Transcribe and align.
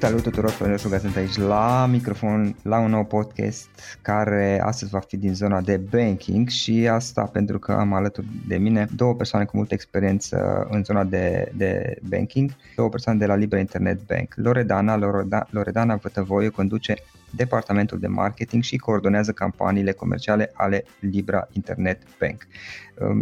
Salut 0.00 0.22
tuturor, 0.22 0.50
Florin 0.50 0.76
Șuga 0.76 0.98
sunt 0.98 1.16
aici 1.16 1.36
la 1.36 1.86
microfon 1.90 2.56
la 2.62 2.78
un 2.78 2.90
nou 2.90 3.04
podcast 3.04 3.68
care 4.02 4.60
astăzi 4.64 4.90
va 4.90 4.98
fi 4.98 5.16
din 5.16 5.34
zona 5.34 5.60
de 5.60 5.76
banking 5.76 6.48
și 6.48 6.88
asta 6.90 7.22
pentru 7.22 7.58
că 7.58 7.72
am 7.72 7.92
alături 7.92 8.26
de 8.46 8.56
mine 8.56 8.88
două 8.96 9.14
persoane 9.14 9.44
cu 9.44 9.56
multă 9.56 9.74
experiență 9.74 10.66
în 10.70 10.84
zona 10.84 11.04
de, 11.04 11.52
de 11.56 11.98
banking, 12.08 12.50
două 12.76 12.88
persoane 12.88 13.18
de 13.18 13.26
la 13.26 13.34
Libra 13.34 13.58
Internet 13.58 14.06
Bank. 14.06 14.32
Loredana, 14.36 14.96
Loredana, 14.96 15.46
Loredana 15.50 15.96
Vătăvoiu 15.96 16.50
conduce 16.50 16.94
departamentul 17.30 17.98
de 17.98 18.06
marketing 18.06 18.62
și 18.62 18.76
coordonează 18.76 19.32
campaniile 19.32 19.92
comerciale 19.92 20.50
ale 20.54 20.84
Libra 21.00 21.48
Internet 21.52 22.02
Bank. 22.20 22.46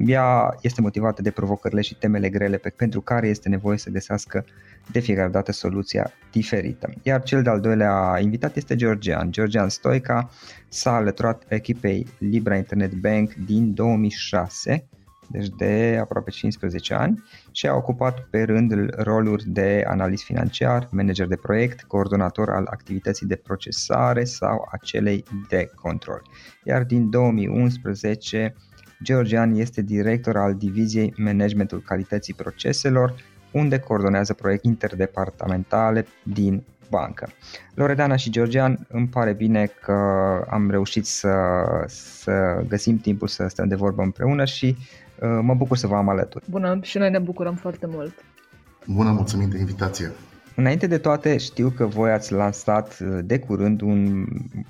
Ea 0.06 0.56
este 0.60 0.80
motivată 0.80 1.22
de 1.22 1.30
provocările 1.30 1.80
și 1.80 1.94
temele 1.94 2.28
grele 2.28 2.56
pe, 2.56 2.68
pentru 2.68 3.00
care 3.00 3.28
este 3.28 3.48
nevoie 3.48 3.78
să 3.78 3.90
găsească 3.90 4.44
de 4.92 5.00
fiecare 5.00 5.28
dată 5.28 5.52
soluția 5.52 6.12
diferită. 6.30 6.92
Iar 7.02 7.22
cel 7.22 7.42
de-al 7.42 7.60
doilea 7.60 8.18
invitat 8.20 8.56
este 8.56 8.76
Georgian. 8.76 9.30
Georgian 9.30 9.68
Stoica 9.68 10.30
s-a 10.68 10.94
alăturat 10.94 11.44
echipei 11.48 12.06
Libra 12.18 12.56
Internet 12.56 12.92
Bank 12.92 13.34
din 13.34 13.74
2006 13.74 14.88
deci 15.28 15.48
de 15.48 15.98
aproape 16.00 16.30
15 16.30 16.94
ani 16.94 17.22
și 17.50 17.66
a 17.66 17.74
ocupat 17.74 18.20
pe 18.30 18.42
rând 18.42 18.94
roluri 18.96 19.44
de 19.46 19.84
analist 19.86 20.24
financiar, 20.24 20.88
manager 20.90 21.26
de 21.26 21.36
proiect, 21.36 21.82
coordonator 21.82 22.50
al 22.50 22.66
activității 22.70 23.26
de 23.26 23.36
procesare 23.36 24.24
sau 24.24 24.68
a 24.70 24.76
celei 24.76 25.24
de 25.48 25.70
control. 25.74 26.22
Iar 26.64 26.84
din 26.84 27.10
2011 27.10 28.54
Georgian 29.02 29.54
este 29.54 29.82
director 29.82 30.36
al 30.36 30.54
diviziei 30.54 31.14
Managementul 31.16 31.82
Calității 31.82 32.34
Proceselor, 32.34 33.14
unde 33.56 33.78
coordonează 33.78 34.32
proiecte 34.32 34.68
interdepartamentale 34.68 36.06
din 36.22 36.62
bancă. 36.90 37.28
Loredana 37.74 38.16
și 38.16 38.30
Georgian, 38.30 38.86
îmi 38.88 39.06
pare 39.06 39.32
bine 39.32 39.70
că 39.82 39.92
am 40.48 40.70
reușit 40.70 41.06
să, 41.06 41.34
să 41.86 42.64
găsim 42.68 42.98
timpul 42.98 43.28
să 43.28 43.46
stăm 43.48 43.68
de 43.68 43.74
vorbă 43.74 44.02
împreună 44.02 44.44
și 44.44 44.76
uh, 44.76 45.38
mă 45.42 45.54
bucur 45.54 45.76
să 45.76 45.86
vă 45.86 45.96
am 45.96 46.08
alături. 46.08 46.44
Bună 46.50 46.78
și 46.82 46.98
noi 46.98 47.10
ne 47.10 47.18
bucurăm 47.18 47.54
foarte 47.54 47.86
mult. 47.86 48.14
Bună, 48.86 49.10
mulțumim 49.10 49.48
de 49.48 49.58
invitație. 49.58 50.12
Înainte 50.54 50.86
de 50.86 50.98
toate, 50.98 51.36
știu 51.36 51.68
că 51.68 51.86
voi 51.86 52.10
ați 52.10 52.32
lansat 52.32 52.98
uh, 53.00 53.18
de 53.24 53.38
curând 53.38 53.80
un 53.80 54.26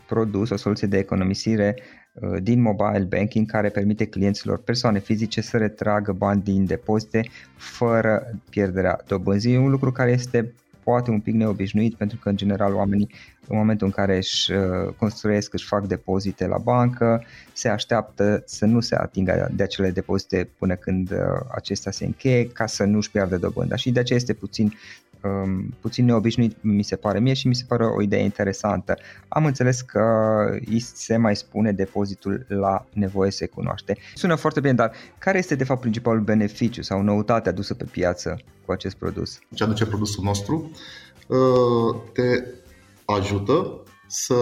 produs, 0.07 0.51
o 0.51 0.57
soluție 0.57 0.89
de 0.89 0.99
economisire 0.99 1.75
uh, 1.77 2.06
din 2.43 2.61
mobile 2.61 3.07
banking 3.09 3.51
care 3.51 3.69
permite 3.69 4.07
clienților 4.07 4.59
persoane 4.59 4.99
fizice 4.99 5.41
să 5.41 5.57
retragă 5.57 6.13
bani 6.13 6.43
din 6.43 6.67
depozite 6.67 7.29
fără 7.57 8.27
pierderea 8.51 9.01
dobânzii. 9.07 9.57
Un 9.57 9.71
lucru 9.71 9.93
care 9.93 10.11
este 10.11 10.53
poate 10.83 11.11
un 11.11 11.21
pic 11.21 11.35
neobișnuit 11.35 11.95
pentru 11.95 12.19
că 12.23 12.29
în 12.29 12.37
general 12.37 12.75
oamenii 12.75 13.11
în 13.49 13.57
momentul 13.57 13.87
în 13.87 13.93
care 13.93 14.17
își 14.17 14.53
uh, 14.53 14.95
construiesc, 14.99 15.53
își 15.53 15.67
fac 15.67 15.87
depozite 15.87 16.47
la 16.47 16.59
bancă, 16.59 17.25
se 17.53 17.69
așteaptă 17.69 18.43
să 18.47 18.65
nu 18.65 18.81
se 18.81 18.95
atingă 18.95 19.49
de 19.53 19.63
acele 19.63 19.91
depozite 19.91 20.49
până 20.59 20.75
când 20.75 21.13
acestea 21.55 21.93
se 21.93 22.05
încheie 22.05 22.47
ca 22.47 22.67
să 22.67 22.85
nu 22.85 22.97
își 22.97 23.11
piardă 23.11 23.37
dobânda 23.37 23.77
și 23.77 23.91
de 23.91 24.01
aceea 24.01 24.19
este 24.19 24.33
puțin 24.33 24.73
um, 25.45 25.75
puțin 25.81 26.05
neobișnuit 26.05 26.57
mi 26.61 26.83
se 26.83 26.97
pare 26.97 27.21
mie 27.21 27.35
și 27.35 27.49
mi 27.49 27.55
se 27.55 27.65
pare 27.69 27.85
o 27.85 28.03
idee 28.03 28.23
interesantă. 28.23 28.97
Am 29.29 29.45
înțeles 29.45 29.81
că 29.81 30.01
îi 30.67 30.81
se 30.81 31.17
mai 31.17 31.37
spune 31.37 31.73
depozitul 31.73 32.47
la 32.49 32.87
nevoie 32.93 33.31
se 33.31 33.47
cunoaște. 33.47 33.97
Sună 34.15 34.35
foarte 34.35 34.61
bine, 34.61 34.75
dar 34.75 34.93
care 35.19 35.39
este 35.39 35.55
de 35.55 35.65
fapt 35.65 35.81
principalul 35.81 36.21
beneficiu 36.21 36.83
sau 36.83 37.03
noutate 37.03 37.49
adusă 37.49 37.75
pe 37.75 37.85
piață 37.85 38.39
cu 38.65 38.73
acest 38.73 38.97
produs? 38.97 39.39
Ce 39.55 39.65
aduce 39.65 39.87
produsul 39.87 40.25
nostru? 40.25 40.71
Uh, 41.27 42.01
te 42.13 42.45
ajută 43.05 43.83
să 44.07 44.35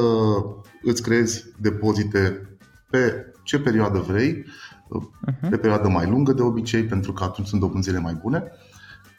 îți 0.82 1.02
creezi 1.02 1.44
depozite 1.60 2.48
pe 2.90 3.26
ce 3.42 3.58
perioadă 3.58 3.98
vrei, 3.98 4.44
uh-huh. 4.44 5.48
pe 5.50 5.56
perioadă 5.56 5.88
mai 5.88 6.06
lungă 6.06 6.32
de 6.32 6.42
obicei, 6.42 6.84
pentru 6.84 7.12
că 7.12 7.24
atunci 7.24 7.46
sunt 7.46 7.60
dobânzile 7.60 7.98
mai 7.98 8.18
bune 8.22 8.52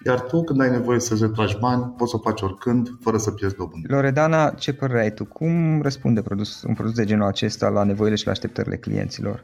iar 0.06 0.22
tu, 0.22 0.44
când 0.44 0.62
ai 0.62 0.70
nevoie 0.70 1.00
să-ți 1.00 1.22
retragi 1.22 1.58
bani, 1.60 1.94
poți 1.98 2.12
să 2.12 2.16
o 2.16 2.20
faci 2.20 2.42
oricând, 2.42 2.90
fără 3.02 3.18
să 3.18 3.32
pierzi 3.32 3.56
dobândă. 3.56 3.88
Loredana, 3.94 4.50
ce 4.50 4.74
părere 4.74 5.02
ai 5.02 5.12
tu? 5.12 5.26
Cum 5.26 5.82
răspunde 5.82 6.22
produs, 6.22 6.62
un 6.62 6.74
produs 6.74 6.94
de 6.94 7.06
genul 7.06 7.28
acesta 7.28 7.70
la 7.70 7.84
nevoile 7.84 8.16
și 8.16 8.26
la 8.26 8.32
așteptările 8.32 8.78
clienților? 8.78 9.44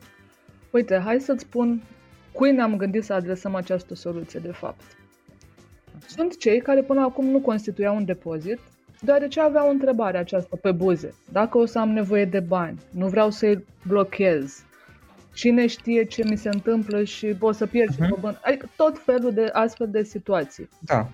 Uite, 0.71 1.01
hai 1.05 1.19
să-ți 1.19 1.41
spun 1.41 1.81
cui 2.31 2.51
ne-am 2.51 2.77
gândit 2.77 3.03
să 3.03 3.13
adresăm 3.13 3.55
această 3.55 3.95
soluție, 3.95 4.39
de 4.39 4.51
fapt. 4.51 4.81
Sunt 6.07 6.37
cei 6.37 6.61
care 6.61 6.81
până 6.81 7.01
acum 7.01 7.25
nu 7.25 7.39
constituiau 7.39 7.95
un 7.95 8.05
depozit, 8.05 8.59
deoarece 9.01 9.39
aveau 9.39 9.67
o 9.67 9.71
întrebare 9.71 10.17
aceasta 10.17 10.57
pe 10.61 10.71
buze. 10.71 11.13
Dacă 11.31 11.57
o 11.57 11.65
să 11.65 11.79
am 11.79 11.89
nevoie 11.89 12.25
de 12.25 12.39
bani, 12.39 12.79
nu 12.89 13.07
vreau 13.07 13.29
să-i 13.29 13.65
blochez, 13.87 14.63
cine 15.33 15.67
știe 15.67 16.03
ce 16.03 16.23
mi 16.29 16.37
se 16.37 16.49
întâmplă 16.49 17.03
și 17.03 17.35
o 17.39 17.51
să 17.51 17.65
pierd 17.65 17.93
uh-huh. 17.93 18.31
și 18.31 18.37
Adică 18.43 18.69
tot 18.75 18.99
felul 18.99 19.33
de 19.33 19.49
astfel 19.51 19.89
de 19.89 20.03
situații. 20.03 20.69
Da. 20.79 21.09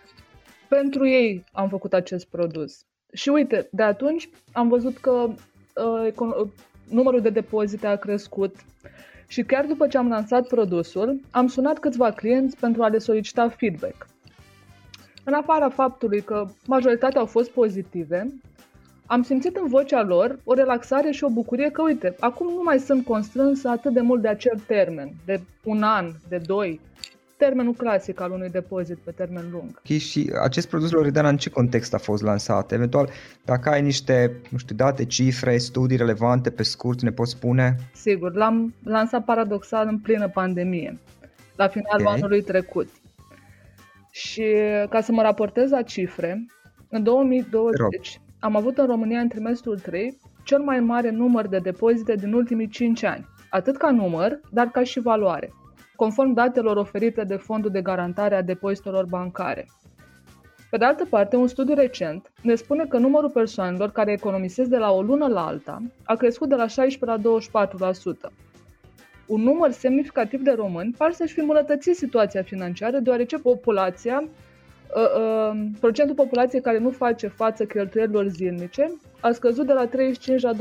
Pentru 0.67 1.07
ei 1.07 1.43
am 1.51 1.69
făcut 1.69 1.93
acest 1.93 2.25
produs. 2.25 2.85
Și 3.13 3.29
uite, 3.29 3.67
de 3.71 3.83
atunci 3.83 4.29
am 4.51 4.67
văzut 4.67 4.97
că 4.97 5.29
uh, 5.75 6.47
numărul 6.89 7.21
de 7.21 7.29
depozite 7.29 7.87
a 7.87 7.95
crescut 7.95 8.55
și 9.27 9.43
chiar 9.43 9.65
după 9.65 9.87
ce 9.87 9.97
am 9.97 10.07
lansat 10.07 10.47
produsul, 10.47 11.19
am 11.31 11.47
sunat 11.47 11.79
câțiva 11.79 12.11
clienți 12.11 12.57
pentru 12.57 12.83
a 12.83 12.87
le 12.87 12.97
solicita 12.97 13.49
feedback. 13.49 14.07
În 15.23 15.33
afara 15.33 15.69
faptului 15.69 16.21
că 16.21 16.47
majoritatea 16.65 17.19
au 17.19 17.25
fost 17.25 17.49
pozitive, 17.49 18.33
am 19.07 19.23
simțit 19.23 19.55
în 19.55 19.67
vocea 19.67 20.01
lor 20.01 20.39
o 20.43 20.53
relaxare 20.53 21.11
și 21.11 21.23
o 21.23 21.29
bucurie 21.29 21.69
că, 21.69 21.81
uite, 21.81 22.15
acum 22.19 22.53
nu 22.53 22.61
mai 22.63 22.79
sunt 22.79 23.05
constrânsă 23.05 23.69
atât 23.69 23.93
de 23.93 24.01
mult 24.01 24.21
de 24.21 24.27
acel 24.27 24.59
termen, 24.67 25.13
de 25.25 25.41
un 25.63 25.83
an, 25.83 26.11
de 26.29 26.37
doi, 26.37 26.79
termenul 27.37 27.73
clasic 27.73 28.19
al 28.19 28.31
unui 28.31 28.49
depozit 28.49 28.97
pe 28.97 29.11
termen 29.11 29.45
lung. 29.51 29.81
Și 29.97 30.31
acest 30.41 30.67
produs, 30.67 30.91
Loredana, 30.91 31.29
în 31.29 31.37
ce 31.37 31.49
context 31.49 31.93
a 31.93 31.97
fost 31.97 32.23
lansat? 32.23 32.71
Eventual, 32.71 33.09
dacă 33.45 33.69
ai 33.69 33.81
niște, 33.81 34.31
nu 34.49 34.57
știu, 34.57 34.75
date, 34.75 35.05
cifre, 35.05 35.57
studii 35.57 35.97
relevante 35.97 36.49
pe 36.49 36.63
scurt, 36.63 37.01
ne 37.01 37.11
poți 37.11 37.31
spune? 37.31 37.75
Sigur, 37.93 38.33
l-am 38.33 38.73
lansat 38.83 39.25
paradoxal 39.25 39.87
în 39.87 39.99
plină 39.99 40.29
pandemie, 40.29 40.99
la 41.55 41.67
finalul 41.67 42.05
okay. 42.05 42.17
anului 42.17 42.41
trecut. 42.41 42.89
Și 44.11 44.43
ca 44.89 45.01
să 45.01 45.11
mă 45.11 45.21
raportez 45.21 45.69
la 45.69 45.81
cifre, 45.81 46.45
în 46.89 47.03
2020 47.03 48.21
am 48.39 48.55
avut 48.55 48.77
în 48.77 48.85
România 48.85 49.19
în 49.19 49.27
trimestrul 49.27 49.79
3 49.79 50.17
cel 50.43 50.61
mai 50.61 50.79
mare 50.79 51.09
număr 51.09 51.47
de 51.47 51.59
depozite 51.59 52.15
din 52.15 52.33
ultimii 52.33 52.67
5 52.67 53.03
ani, 53.03 53.25
atât 53.49 53.77
ca 53.77 53.91
număr, 53.91 54.39
dar 54.51 54.67
ca 54.67 54.83
și 54.83 54.99
valoare, 54.99 55.53
conform 55.95 56.33
datelor 56.33 56.77
oferite 56.77 57.23
de 57.23 57.35
Fondul 57.35 57.71
de 57.71 57.81
Garantare 57.81 58.35
a 58.35 58.41
Depozitelor 58.41 59.05
Bancare. 59.05 59.67
Pe 60.69 60.77
de 60.77 60.85
altă 60.85 61.05
parte, 61.05 61.35
un 61.35 61.47
studiu 61.47 61.73
recent 61.73 62.31
ne 62.41 62.55
spune 62.55 62.85
că 62.85 62.97
numărul 62.97 63.29
persoanelor 63.29 63.91
care 63.91 64.11
economisesc 64.11 64.69
de 64.69 64.77
la 64.77 64.91
o 64.91 65.01
lună 65.01 65.27
la 65.27 65.45
alta 65.45 65.81
a 66.03 66.15
crescut 66.15 66.49
de 66.49 66.55
la 66.55 66.67
16 66.67 67.21
la 67.51 67.67
24%. 68.29 68.31
Un 69.27 69.41
număr 69.41 69.71
semnificativ 69.71 70.41
de 70.41 70.51
români 70.51 70.93
par 70.97 71.11
să-și 71.11 71.33
fi 71.33 71.39
îmbunătățit 71.39 71.95
situația 71.95 72.43
financiară, 72.43 72.99
deoarece 72.99 73.37
populația 73.37 74.23
uh, 74.23 74.27
uh, 74.27 74.46
procentul 75.79 76.15
populației 76.15 76.61
care 76.61 76.77
nu 76.77 76.89
face 76.89 77.27
față 77.27 77.65
cheltuielilor 77.65 78.27
zilnice 78.27 78.91
a 79.19 79.31
scăzut 79.31 79.65
de 79.65 79.73
la 79.73 79.85
35 79.85 80.41
la 80.41 80.53
24%. 80.53 80.57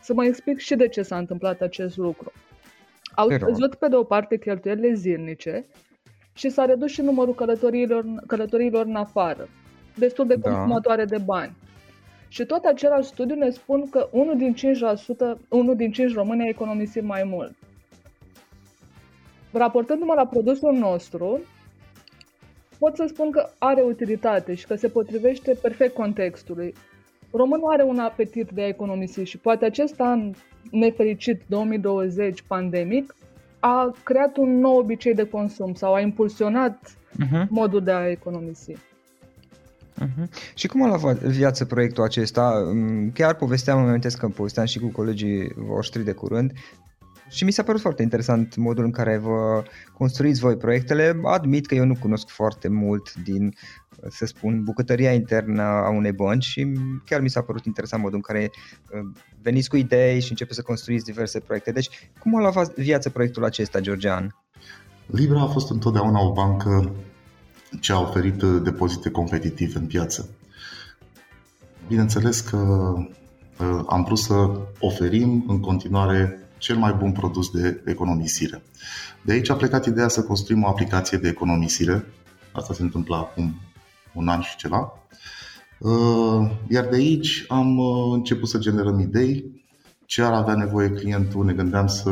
Să 0.00 0.14
mă 0.14 0.24
explic 0.24 0.58
și 0.58 0.74
de 0.74 0.88
ce 0.88 1.02
s-a 1.02 1.16
întâmplat 1.16 1.60
acest 1.60 1.96
lucru. 1.96 2.32
Au 3.14 3.30
scăzut 3.30 3.74
pe 3.74 3.88
de 3.88 3.96
o 3.96 4.02
parte 4.02 4.38
cheltuielile 4.38 4.92
zilnice 4.94 5.64
și 6.34 6.48
s-a 6.48 6.64
redus 6.64 6.90
și 6.90 7.00
numărul 7.00 7.34
călătoriilor, 7.34 8.04
călătoriilor 8.26 8.86
în 8.86 8.96
afară. 8.96 9.48
destul 9.96 10.26
de 10.26 10.34
da. 10.34 10.50
consumatoare 10.50 11.04
de 11.04 11.18
bani. 11.24 11.56
Și 12.28 12.44
tot 12.44 12.64
același 12.64 13.08
studiu 13.08 13.34
ne 13.34 13.50
spun 13.50 13.88
că 13.88 14.08
unul 14.10 14.36
din 14.36 14.54
5%, 14.54 15.38
unul 15.48 15.76
din 15.76 15.92
5 15.92 16.14
români 16.14 16.42
a 16.42 16.48
economisit 16.48 17.02
mai 17.02 17.22
mult. 17.24 17.52
Raportându-mă 19.52 20.14
la 20.14 20.26
produsul 20.26 20.72
nostru, 20.72 21.40
pot 22.84 22.96
să 22.96 23.04
spun 23.08 23.30
că 23.30 23.48
are 23.58 23.82
utilitate 23.82 24.54
și 24.54 24.66
că 24.66 24.74
se 24.74 24.88
potrivește 24.88 25.58
perfect 25.62 25.94
contextului. 25.94 26.74
Românul 27.30 27.72
are 27.72 27.82
un 27.82 27.98
apetit 27.98 28.50
de 28.50 28.62
a 28.62 28.66
economisi 28.66 29.20
și 29.20 29.38
poate 29.38 29.64
acest 29.64 30.00
an 30.00 30.32
nefericit 30.70 31.42
2020 31.46 32.42
pandemic 32.46 33.14
a 33.60 33.94
creat 34.02 34.36
un 34.36 34.58
nou 34.58 34.76
obicei 34.78 35.14
de 35.14 35.28
consum 35.28 35.74
sau 35.74 35.94
a 35.94 36.00
impulsionat 36.00 36.78
uh-huh. 36.90 37.48
modul 37.48 37.82
de 37.82 37.90
a 37.90 38.08
economisi. 38.10 38.72
Uh-huh. 38.72 40.54
Și 40.54 40.66
cum 40.66 40.82
a 40.82 40.86
luat 40.86 41.18
viață 41.18 41.64
proiectul 41.64 42.04
acesta? 42.04 42.70
Mm, 42.72 43.10
chiar 43.10 43.34
povesteam, 43.34 43.78
îmi 43.78 43.88
amintesc 43.88 44.18
că 44.18 44.28
povesteam 44.28 44.66
și 44.66 44.78
cu 44.78 44.86
colegii 44.86 45.52
voștri 45.56 46.04
de 46.04 46.12
curând, 46.12 46.52
și 47.28 47.44
mi 47.44 47.50
s-a 47.50 47.62
părut 47.62 47.80
foarte 47.80 48.02
interesant 48.02 48.56
modul 48.56 48.84
în 48.84 48.90
care 48.90 49.16
vă 49.16 49.62
construiți 49.92 50.40
voi 50.40 50.56
proiectele. 50.56 51.20
Admit 51.24 51.66
că 51.66 51.74
eu 51.74 51.84
nu 51.84 51.96
cunosc 52.00 52.28
foarte 52.28 52.68
mult 52.68 53.14
din, 53.14 53.54
să 54.08 54.26
spun, 54.26 54.62
bucătăria 54.64 55.12
internă 55.12 55.62
a 55.62 55.90
unei 55.90 56.12
bănci 56.12 56.44
și 56.44 56.72
chiar 57.04 57.20
mi 57.20 57.30
s-a 57.30 57.42
părut 57.42 57.64
interesant 57.64 58.02
modul 58.02 58.16
în 58.16 58.34
care 58.34 58.50
uh, 58.50 59.00
veniți 59.42 59.68
cu 59.68 59.76
idei 59.76 60.20
și 60.20 60.30
începeți 60.30 60.56
să 60.56 60.62
construiți 60.62 61.04
diverse 61.04 61.38
proiecte. 61.38 61.72
Deci, 61.72 62.10
cum 62.18 62.36
a 62.36 62.40
luat 62.40 62.74
viață 62.74 63.10
proiectul 63.10 63.44
acesta, 63.44 63.80
Georgian? 63.80 64.36
Libra 65.06 65.40
a 65.40 65.46
fost 65.46 65.70
întotdeauna 65.70 66.20
o 66.20 66.32
bancă 66.32 66.92
ce 67.80 67.92
a 67.92 68.00
oferit 68.00 68.42
depozite 68.42 69.10
competitive 69.10 69.78
în 69.78 69.86
piață. 69.86 70.28
Bineînțeles 71.88 72.40
că 72.40 72.56
uh, 72.56 73.82
am 73.86 74.04
vrut 74.04 74.18
să 74.18 74.50
oferim 74.78 75.44
în 75.48 75.60
continuare 75.60 76.43
cel 76.64 76.76
mai 76.76 76.92
bun 76.92 77.12
produs 77.12 77.50
de 77.50 77.82
economisire. 77.84 78.62
De 79.22 79.32
aici 79.32 79.50
a 79.50 79.54
plecat 79.54 79.86
ideea 79.86 80.08
să 80.08 80.22
construim 80.22 80.62
o 80.62 80.68
aplicație 80.68 81.18
de 81.18 81.28
economisire. 81.28 82.04
Asta 82.52 82.74
se 82.74 82.82
întâmplă 82.82 83.16
acum 83.16 83.54
un 84.14 84.28
an 84.28 84.40
și 84.40 84.56
ceva. 84.56 84.92
Uh, 85.78 86.50
iar 86.68 86.84
de 86.84 86.96
aici 86.96 87.44
am 87.48 87.78
uh, 87.78 88.12
început 88.12 88.48
să 88.48 88.58
generăm 88.58 89.00
idei. 89.00 89.62
Ce 90.06 90.22
ar 90.22 90.32
avea 90.32 90.54
nevoie 90.54 90.90
clientul? 90.90 91.44
Ne 91.44 91.52
gândeam 91.52 91.86
să 91.86 92.10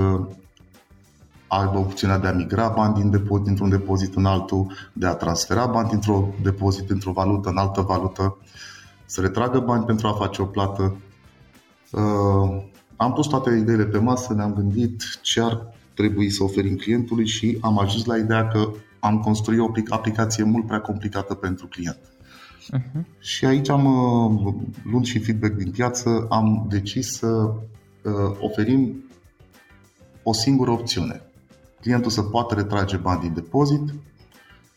aibă 1.48 1.78
opțiunea 1.78 2.19
de 2.19 2.26
a 2.26 2.32
migra 2.32 2.69
bani 2.69 2.94
din 2.94 3.10
depozit, 3.10 3.44
dintr-un 3.44 3.69
depozit 3.69 4.14
în 4.14 4.25
altul, 4.25 4.72
de 4.93 5.06
a 5.06 5.14
transfera 5.14 5.66
bani 5.66 5.88
dintr-o 5.88 6.28
depozit 6.43 6.90
într-o 6.90 7.12
valută 7.12 7.48
în 7.48 7.56
altă 7.56 7.81
valută, 7.81 8.37
să 9.05 9.20
retragă 9.20 9.58
bani 9.58 9.84
pentru 9.84 10.06
a 10.06 10.12
face 10.12 10.43
o 10.43 10.44
plată. 10.44 10.96
Uh, 13.02 13.08
am 13.08 13.12
pus 13.12 13.26
toate 13.26 13.50
ideile 13.50 13.84
pe 13.84 13.99
masă, 13.99 14.34
ne-am 14.34 14.54
gândit 14.54 15.02
ce 15.22 15.40
ar 15.40 15.75
trebui 15.94 16.31
să 16.31 16.43
oferim 16.43 16.76
clientului 16.76 17.26
și 17.26 17.58
am 17.60 17.78
ajuns 17.78 18.04
la 18.04 18.16
ideea 18.16 18.49
că 18.49 18.72
am 19.00 19.20
construit 19.20 19.58
o 19.60 19.70
aplicație 19.88 20.44
mult 20.44 20.66
prea 20.66 20.81
complicată 20.81 21.34
pentru 21.34 21.66
client. 21.66 21.99
Uh-huh. 21.99 23.20
Și 23.20 23.44
aici 23.44 23.69
am, 23.69 23.84
uh, 23.84 24.54
luând 24.84 25.04
și 25.04 25.19
feedback 25.19 25.54
din 25.54 25.70
piață, 25.70 26.26
am 26.28 26.66
decis 26.69 27.12
să 27.12 27.26
uh, 27.26 28.12
oferim 28.40 29.05
o 30.22 30.32
singură 30.32 30.70
opțiune. 30.70 31.22
Clientul 31.81 32.10
să 32.10 32.22
poată 32.22 32.55
retrage 32.55 32.96
bani 32.96 33.20
din 33.20 33.34
depozit 33.34 33.94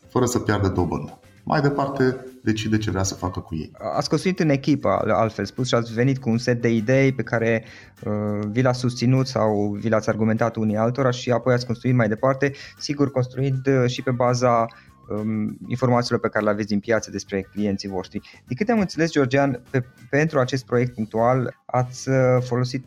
fără 0.09 0.25
să 0.25 0.39
piardă 0.39 0.67
dobândă. 0.67 1.19
Mai 1.47 1.61
departe, 1.61 2.25
decide 2.43 2.77
ce 2.77 2.89
vrea 2.89 3.03
să 3.03 3.13
facă 3.13 3.39
cu 3.39 3.55
ei. 3.55 3.71
Ați 3.95 4.09
construit 4.09 4.39
în 4.39 4.49
echipă, 4.49 4.89
altfel 5.07 5.45
spus, 5.45 5.67
și 5.67 5.75
ați 5.75 5.93
venit 5.93 6.17
cu 6.17 6.29
un 6.29 6.37
set 6.37 6.61
de 6.61 6.69
idei 6.69 7.13
pe 7.13 7.23
care 7.23 7.63
uh, 8.05 8.47
vi 8.51 8.61
l-ați 8.61 8.79
susținut 8.79 9.27
sau 9.27 9.77
vi 9.79 9.89
l-ați 9.89 10.09
argumentat 10.09 10.55
unii 10.55 10.77
altora 10.77 11.09
și 11.09 11.31
apoi 11.31 11.53
ați 11.53 11.65
construit 11.65 11.95
mai 11.95 12.07
departe, 12.07 12.51
sigur 12.77 13.11
construind 13.11 13.67
uh, 13.67 13.89
și 13.89 14.01
pe 14.01 14.11
baza 14.11 14.65
um, 15.09 15.57
informațiilor 15.67 16.19
pe 16.19 16.29
care 16.29 16.43
le 16.43 16.51
aveți 16.51 16.67
din 16.67 16.79
piață 16.79 17.11
despre 17.11 17.41
clienții 17.41 17.89
voștri. 17.89 18.43
De 18.47 18.53
câte 18.53 18.71
am 18.71 18.79
înțeles, 18.79 19.11
Georgian, 19.11 19.61
pe, 19.69 19.83
pentru 20.09 20.39
acest 20.39 20.65
proiect 20.65 20.93
punctual 20.93 21.61
ați 21.65 22.09
uh, 22.09 22.15
folosit 22.39 22.85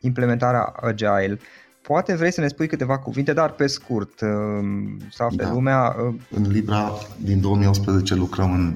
implementarea 0.00 0.62
Agile. 0.62 1.38
Poate 1.88 2.14
vrei 2.14 2.32
să 2.32 2.40
ne 2.40 2.48
spui 2.48 2.66
câteva 2.66 2.98
cuvinte, 2.98 3.32
dar 3.32 3.52
pe 3.52 3.66
scurt, 3.66 4.20
uh, 4.20 4.28
să 5.10 5.22
afle 5.22 5.44
da. 5.44 5.52
lumea. 5.52 5.96
Uh, 6.08 6.14
în 6.30 6.50
Libra 6.50 6.92
din 7.16 7.40
2018 7.40 8.14
lucrăm 8.14 8.52
în 8.52 8.74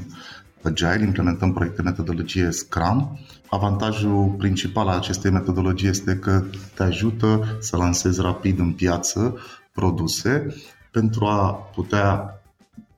Agile, 0.62 1.04
implementăm 1.04 1.52
proiecte 1.52 1.82
metodologie 1.82 2.50
Scrum. 2.50 3.18
Avantajul 3.48 4.34
principal 4.38 4.88
al 4.88 4.96
acestei 4.96 5.30
metodologii 5.30 5.88
este 5.88 6.16
că 6.16 6.44
te 6.74 6.82
ajută 6.82 7.56
să 7.60 7.76
lansezi 7.76 8.20
rapid 8.20 8.58
în 8.58 8.72
piață 8.72 9.38
produse 9.72 10.46
pentru 10.90 11.24
a 11.24 11.52
putea 11.52 12.40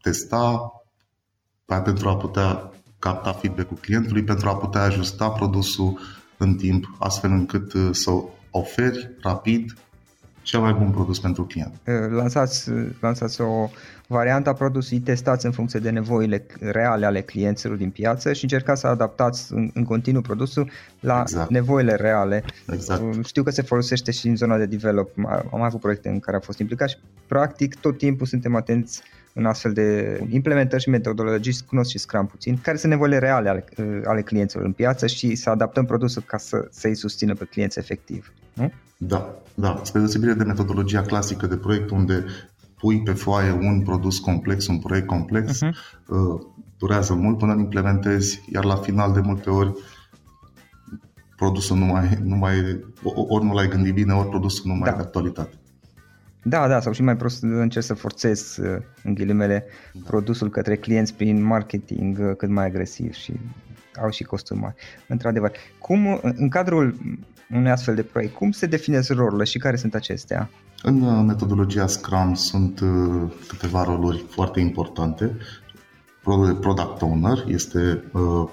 testa, 0.03 0.73
pentru 1.65 2.09
a 2.09 2.17
putea 2.17 2.71
capta 2.99 3.33
feedback-ul 3.33 3.77
clientului, 3.81 4.25
pentru 4.25 4.49
a 4.49 4.57
putea 4.57 4.83
ajusta 4.83 5.31
produsul 5.31 6.01
în 6.37 6.55
timp, 6.55 6.97
astfel 6.99 7.31
încât 7.31 7.73
uh, 7.73 7.89
să 7.93 8.11
oferi 8.51 9.11
rapid 9.23 9.75
cel 10.45 10.61
mai 10.61 10.73
bun 10.73 10.91
produs 10.91 11.19
pentru 11.21 11.45
client. 11.45 11.73
Lansați, 12.11 12.71
lansați 13.01 13.41
o 13.41 13.69
variantă 14.07 14.49
a 14.49 14.53
produsului, 14.53 15.03
testați 15.03 15.47
în 15.47 15.53
funcție 15.53 15.81
de 15.81 15.91
nevoile 15.91 16.47
reale 16.61 17.07
ale 17.07 17.21
clienților 17.21 17.77
din 17.77 17.91
piață 17.91 18.33
și 18.33 18.43
încercați 18.43 18.81
să 18.81 18.87
adaptați 18.87 19.53
în, 19.53 19.71
în 19.75 19.85
continuu 19.85 20.23
produsul 20.23 20.71
la 21.01 21.21
exact. 21.21 21.51
nevoile 21.51 21.95
reale. 21.95 22.45
Exact. 22.73 23.25
Știu 23.25 23.43
că 23.43 23.51
se 23.51 23.63
folosește 23.63 24.11
și 24.11 24.29
în 24.29 24.37
zona 24.37 24.57
de 24.57 24.67
develop. 24.67 25.11
Am 25.53 25.63
avut 25.63 25.81
proiecte 25.81 26.09
în 26.09 26.21
care 26.21 26.37
am 26.37 26.43
fost 26.43 26.59
implicat 26.59 26.89
și 26.89 26.97
practic 27.27 27.75
tot 27.75 27.99
timpul 27.99 28.27
suntem 28.27 28.55
atenți 28.55 29.03
în 29.33 29.47
astfel 29.47 29.73
de 29.73 30.19
implementări 30.31 30.83
și 30.83 30.89
metodologii, 30.89 31.57
cunosc 31.67 31.91
și 31.91 31.99
Scrum 31.99 32.27
puțin, 32.27 32.59
care 32.63 32.77
sunt 32.77 32.93
nevoile 32.93 33.19
reale 33.19 33.49
ale, 33.49 33.65
ale 34.05 34.23
clienților 34.23 34.65
în 34.65 34.73
piață 34.73 35.07
și 35.07 35.35
să 35.35 35.51
adaptăm 35.51 35.85
produsul 35.85 36.23
ca 36.27 36.37
să, 36.37 36.69
să-i 36.71 36.95
susțină 36.95 37.35
pe 37.35 37.45
clienți 37.45 37.79
efectiv. 37.79 38.33
Nu? 38.53 38.73
Da, 38.97 39.35
da. 39.55 39.81
Spre 39.83 39.99
deosebire 39.99 40.33
de 40.33 40.45
metodologia 40.45 41.03
clasică 41.03 41.47
de 41.47 41.57
proiect 41.57 41.91
unde 41.91 42.25
pui 42.85 43.03
pe 43.03 43.13
foaie 43.13 43.51
un 43.51 43.81
produs 43.81 44.19
complex, 44.19 44.67
un 44.67 44.79
proiect 44.79 45.07
complex, 45.07 45.59
uh-huh. 45.65 45.73
durează 46.79 47.15
mult 47.15 47.39
până 47.39 47.53
îl 47.53 47.59
implementezi, 47.59 48.43
iar 48.53 48.65
la 48.65 48.77
final 48.77 49.13
de 49.13 49.21
multe 49.21 49.51
ori 49.51 49.73
produsul 51.37 51.77
nu 51.77 51.85
mai, 51.85 52.19
nu 52.23 52.37
mai 52.37 52.85
ori 53.29 53.45
nu 53.45 53.53
l-ai 53.53 53.69
gândit 53.69 53.95
bine, 53.95 54.13
ori 54.13 54.29
produsul 54.29 54.71
nu 54.71 54.77
mai 54.77 54.89
da. 54.89 54.95
e 54.95 54.97
de 54.97 55.03
actualitate. 55.03 55.55
Da, 56.43 56.69
da, 56.69 56.81
sau 56.81 56.93
și 56.93 57.03
mai 57.03 57.17
prost 57.17 57.43
încerc 57.43 57.85
să 57.85 57.95
forțez, 57.95 58.59
în 59.03 59.15
ghilimele, 59.15 59.65
da. 59.93 60.01
produsul 60.07 60.51
către 60.51 60.77
clienți 60.77 61.15
prin 61.15 61.43
marketing 61.43 62.19
uh, 62.19 62.37
cât 62.37 62.49
mai 62.49 62.65
agresiv 62.65 63.13
și 63.13 63.33
au 64.03 64.11
și 64.11 64.25
costuri 64.25 64.61
mari. 64.61 64.75
Într-adevăr, 65.09 65.53
cum, 65.79 66.21
în 66.23 66.49
cadrul 66.49 66.95
unui 67.51 67.71
astfel 67.71 67.95
de 67.95 68.03
proiect, 68.03 68.35
cum 68.35 68.51
se 68.51 68.67
definez 68.67 69.09
rolurile 69.09 69.45
și 69.45 69.59
care 69.59 69.77
sunt 69.77 69.95
acestea? 69.95 70.51
În 70.83 71.01
uh, 71.01 71.25
metodologia 71.27 71.87
Scrum 71.87 72.35
sunt 72.35 72.81
uh, 72.81 73.23
câteva 73.49 73.85
roluri 73.85 74.25
foarte 74.29 74.61
importante. 74.61 75.37
Rolul 76.23 76.47
de 76.47 76.59
product 76.59 77.03
owner 77.03 77.45
este 77.47 78.03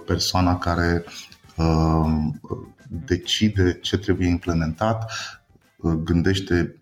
persoana 0.05 0.57
care 0.57 1.03
decide 2.88 3.79
ce 3.81 3.98
trebuie 3.98 4.27
implementat, 4.27 5.12
gândește 6.03 6.81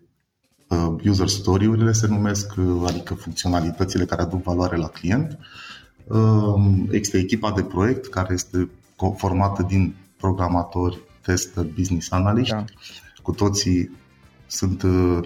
Uh, 0.70 0.94
user 1.04 1.28
story-urile 1.28 1.92
se 1.92 2.06
numesc, 2.06 2.54
uh, 2.56 2.82
adică 2.86 3.14
funcționalitățile 3.14 4.04
care 4.04 4.22
aduc 4.22 4.42
valoare 4.42 4.76
la 4.76 4.88
client. 4.88 5.38
Um, 6.06 6.88
există 6.90 7.16
echipa 7.16 7.52
de 7.52 7.62
proiect 7.62 8.06
care 8.06 8.34
este 8.34 8.70
formată 9.16 9.62
din 9.62 9.94
programatori, 10.16 10.98
tester, 11.20 11.64
business 11.64 12.10
analyst. 12.10 12.50
Da. 12.50 12.64
Cu 13.22 13.32
toții 13.32 13.90
sunt 14.46 14.82
uh, 14.82 15.18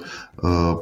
uh, 0.43 0.81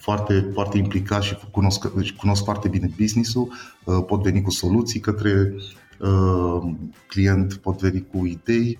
foarte, 0.00 0.50
foarte 0.52 0.78
implicați 0.78 1.26
și 1.26 1.36
cunosc, 1.50 1.92
deci 1.94 2.12
cunosc 2.12 2.44
foarte 2.44 2.68
bine 2.68 2.90
business-ul, 2.98 3.52
uh, 3.84 4.04
pot 4.06 4.22
veni 4.22 4.42
cu 4.42 4.50
soluții 4.50 5.00
către 5.00 5.54
uh, 6.00 6.72
client, 7.06 7.54
pot 7.54 7.80
veni 7.80 8.06
cu 8.12 8.26
idei, 8.26 8.78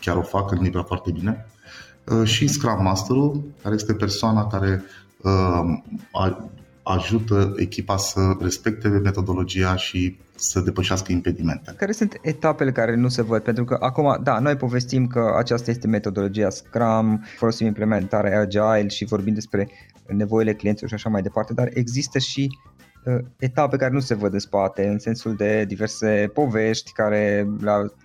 chiar 0.00 0.16
o 0.16 0.22
fac 0.22 0.50
în 0.50 0.58
nivel 0.58 0.84
foarte 0.84 1.10
bine. 1.10 1.46
Uh, 2.04 2.26
și 2.26 2.46
Scrum 2.46 2.82
Masterul, 2.82 3.44
care 3.62 3.74
este 3.74 3.94
persoana 3.94 4.46
care 4.46 4.82
uh, 5.22 5.78
ajută 6.88 7.52
echipa 7.56 7.96
să 7.96 8.36
respecte 8.40 8.88
metodologia 8.88 9.76
și 9.76 10.18
să 10.34 10.60
depășească 10.60 11.12
impedimente. 11.12 11.74
Care 11.76 11.92
sunt 11.92 12.18
etapele 12.22 12.72
care 12.72 12.94
nu 12.96 13.08
se 13.08 13.22
văd? 13.22 13.42
Pentru 13.42 13.64
că 13.64 13.76
acum, 13.80 14.20
da, 14.22 14.38
noi 14.38 14.56
povestim 14.56 15.06
că 15.06 15.34
aceasta 15.38 15.70
este 15.70 15.86
metodologia 15.86 16.50
Scrum, 16.50 17.24
folosim 17.36 17.66
implementarea 17.66 18.40
Agile 18.40 18.88
și 18.88 19.04
vorbim 19.04 19.34
despre 19.34 19.68
nevoile 20.06 20.54
clienților 20.54 20.88
și 20.88 20.94
așa 20.94 21.08
mai 21.08 21.22
departe, 21.22 21.52
dar 21.52 21.68
există 21.72 22.18
și 22.18 22.48
uh, 23.04 23.18
etape 23.38 23.76
care 23.76 23.92
nu 23.92 24.00
se 24.00 24.14
văd 24.14 24.32
în 24.32 24.38
spate, 24.38 24.86
în 24.86 24.98
sensul 24.98 25.34
de 25.34 25.64
diverse 25.64 26.30
povești 26.34 26.92
care 26.92 27.48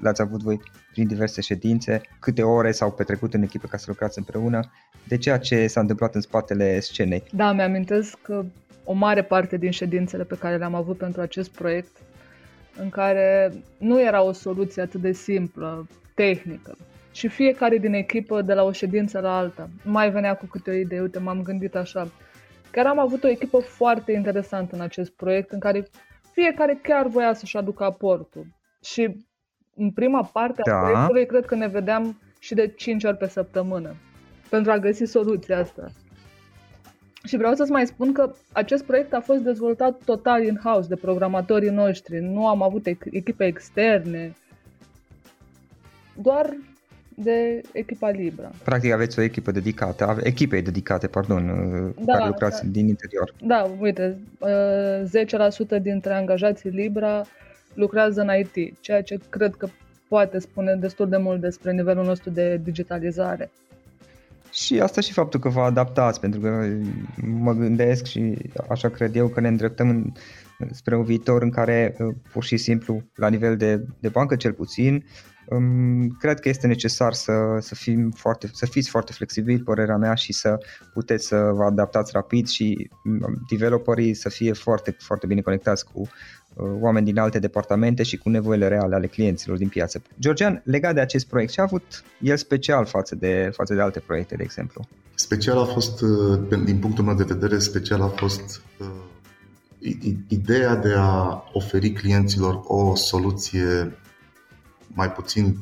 le-ați 0.02 0.22
avut 0.22 0.42
voi 0.42 0.62
prin 0.92 1.08
diverse 1.08 1.42
ședințe, 1.42 2.02
câte 2.20 2.44
ore 2.44 2.72
s-au 2.72 2.92
petrecut 2.92 3.34
în 3.34 3.42
echipă 3.42 3.68
ca 3.68 3.78
să 3.78 3.86
lucrați 3.88 4.18
împreună, 4.18 4.60
de 5.08 5.18
ceea 5.18 5.38
ce 5.38 5.68
s-a 5.68 5.80
întâmplat 5.80 6.16
în 6.16 6.22
spatele 6.22 6.80
scenei. 6.80 7.24
Da, 7.32 7.52
mi-amintesc 7.52 8.18
că 8.22 8.46
o 8.92 8.94
mare 8.94 9.24
parte 9.24 9.58
din 9.58 9.72
ședințele 9.72 10.24
pe 10.24 10.38
care 10.38 10.58
le-am 10.58 10.76
avut 10.76 10.98
pentru 10.98 11.22
acest 11.22 11.52
proiect, 11.52 11.98
în 12.78 12.90
care 12.90 13.54
nu 13.78 14.02
era 14.02 14.22
o 14.22 14.32
soluție 14.32 14.82
atât 14.82 15.02
de 15.02 15.12
simplă, 15.12 15.88
tehnică, 16.14 16.78
și 17.12 17.28
fiecare 17.28 17.78
din 17.78 17.94
echipă, 17.94 18.42
de 18.42 18.54
la 18.54 18.64
o 18.64 18.72
ședință 18.72 19.20
la 19.20 19.38
alta, 19.38 19.70
mai 19.84 20.12
venea 20.12 20.36
cu 20.36 20.46
câte 20.46 20.70
o 20.70 20.74
idee, 20.74 21.02
uite, 21.02 21.20
m-am 21.20 21.42
gândit 21.42 21.76
așa. 21.76 22.08
Chiar 22.72 22.86
am 22.86 23.00
avut 23.00 23.24
o 23.24 23.28
echipă 23.28 23.60
foarte 23.60 24.12
interesantă 24.12 24.76
în 24.76 24.82
acest 24.82 25.12
proiect, 25.12 25.52
în 25.52 25.60
care 25.60 25.88
fiecare 26.32 26.80
chiar 26.84 27.08
voia 27.08 27.34
să-și 27.34 27.58
aducă 27.58 27.84
aportul. 27.84 28.46
Și 28.84 29.26
în 29.76 29.92
prima 29.92 30.24
parte 30.24 30.62
a 30.62 30.72
da. 30.72 30.80
proiectului, 30.80 31.26
cred 31.26 31.46
că 31.46 31.56
ne 31.56 31.68
vedeam 31.68 32.20
și 32.40 32.54
de 32.54 32.68
5 32.68 33.04
ori 33.04 33.18
pe 33.18 33.28
săptămână 33.28 33.96
pentru 34.50 34.72
a 34.72 34.78
găsi 34.78 35.04
soluția 35.06 35.58
asta. 35.60 35.92
Și 37.24 37.38
vreau 37.38 37.54
să-ți 37.54 37.72
mai 37.72 37.86
spun 37.86 38.14
că 38.14 38.34
acest 38.52 38.84
proiect 38.84 39.14
a 39.14 39.20
fost 39.20 39.40
dezvoltat 39.40 40.02
total 40.06 40.44
in-house 40.44 40.88
de 40.88 40.96
programatorii 40.96 41.70
noștri. 41.70 42.20
Nu 42.20 42.48
am 42.48 42.62
avut 42.62 42.86
echipe 43.12 43.46
externe, 43.46 44.36
doar 46.22 46.56
de 47.16 47.62
echipa 47.72 48.10
Libra. 48.10 48.52
Practic 48.64 48.92
aveți 48.92 49.20
o 49.20 49.22
echipă 49.22 49.52
dedicată, 49.52 50.18
echipe 50.24 50.62
dedicate, 50.62 51.08
pardon, 51.08 51.50
uh, 51.50 52.06
da, 52.06 52.14
care 52.14 52.28
lucrați 52.28 52.64
da. 52.64 52.70
din 52.72 52.88
interior. 52.88 53.34
Da, 53.42 53.72
uite, 53.80 54.18
10% 54.40 55.70
uh, 55.70 55.82
dintre 55.82 56.14
angajații 56.14 56.70
Libra 56.70 57.24
lucrează 57.74 58.22
în 58.22 58.30
IT, 58.40 58.80
ceea 58.80 59.02
ce 59.02 59.20
cred 59.30 59.56
că 59.56 59.68
poate 60.08 60.40
spune 60.40 60.76
destul 60.76 61.10
de 61.10 61.18
mult 61.18 61.42
despre 61.42 61.72
nivelul 61.72 62.06
nostru 62.06 62.30
de 62.30 62.60
digitalizare. 62.64 63.52
Și 64.52 64.80
asta 64.80 65.02
și 65.02 65.14
faptul 65.14 65.40
că 65.40 65.50
vă 65.50 65.62
adaptați, 65.62 66.20
pentru 66.20 66.40
că 66.40 66.68
mă 67.22 67.54
gândesc 67.54 68.06
și 68.06 68.38
așa 68.70 68.90
cred 68.90 69.16
eu 69.16 69.28
că 69.28 69.40
ne 69.40 69.48
îndreptăm 69.48 69.90
în, 69.90 70.12
spre 70.72 70.96
un 70.96 71.04
viitor 71.04 71.42
în 71.42 71.50
care 71.50 71.96
uh, 72.00 72.16
pur 72.32 72.44
și 72.44 72.58
simplu, 72.58 73.04
la 73.16 73.30
nivel 73.30 73.58
de, 73.58 73.86
de 74.00 74.10
bancă 74.10 74.36
cel 74.36 74.54
puțin, 74.54 75.06
cred 76.20 76.40
că 76.40 76.50
este 76.50 76.68
necesar 76.68 77.14
să, 77.14 77.34
să, 77.60 77.76
fim 77.76 78.12
foarte, 78.12 78.50
să 78.54 78.66
fiți 78.66 78.90
foarte 78.90 79.14
flexibili, 79.14 79.64
părerea 79.64 79.98
mea, 79.98 80.16
și 80.16 80.34
să 80.34 80.58
puteți 80.94 81.28
să 81.28 81.36
vă 81.36 81.64
adaptați 81.64 82.12
rapid 82.14 82.48
și 82.48 82.90
developerii 83.50 84.14
să 84.14 84.30
fie 84.30 84.54
foarte, 84.54 84.96
foarte 85.00 85.26
bine 85.26 85.42
conectați 85.42 85.86
cu 85.86 86.00
uh, 86.00 86.70
oameni 86.80 87.06
din 87.06 87.18
alte 87.18 87.40
departamente 87.40 88.04
și 88.04 88.18
cu 88.18 88.30
nevoile 88.30 88.68
reale 88.68 88.96
ale 88.96 89.08
clienților 89.08 89.58
din 89.58 89.68
piață. 89.68 90.02
Georgian, 90.20 90.62
legat 90.66 90.94
de 90.94 91.00
acest 91.00 91.28
proiect, 91.28 91.52
ce 91.52 91.60
a 91.60 91.64
avut 91.64 92.04
el 92.22 92.38
special 92.38 92.86
față 92.86 93.16
de, 93.16 93.50
față 93.54 93.74
de 93.74 93.82
alte 93.82 94.00
proiecte, 94.00 94.36
de 94.36 94.44
exemplu? 94.44 94.88
Special 95.16 95.58
a 95.58 95.66
fost, 95.66 96.02
uh, 96.02 96.40
din 96.64 96.78
punctul 96.78 97.04
meu 97.04 97.16
de 97.16 97.24
vedere, 97.24 97.60
special 97.60 98.02
a 98.02 98.08
fost 98.08 98.62
uh, 98.78 98.88
ideea 100.28 100.76
de 100.76 100.94
a 100.98 101.44
oferi 101.54 101.92
clienților 101.92 102.62
o 102.64 102.96
soluție 102.96 103.98
mai 104.94 105.12
puțin 105.12 105.56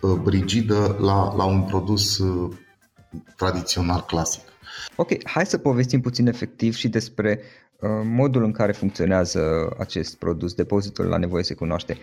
uh, 0.00 0.20
rigidă 0.26 0.96
la, 1.00 1.34
la 1.36 1.44
un 1.44 1.62
produs 1.62 2.18
uh, 2.18 2.56
tradițional 3.36 4.00
clasic. 4.00 4.42
Ok, 4.96 5.28
hai 5.28 5.46
să 5.46 5.58
povestim 5.58 6.00
puțin 6.00 6.26
efectiv 6.26 6.74
și 6.74 6.88
despre 6.88 7.40
uh, 7.80 7.90
modul 8.04 8.44
în 8.44 8.52
care 8.52 8.72
funcționează 8.72 9.68
acest 9.78 10.16
produs, 10.16 10.54
depozitul 10.54 11.06
la 11.06 11.16
nevoie 11.16 11.42
se 11.42 11.54
cunoaște. 11.54 11.96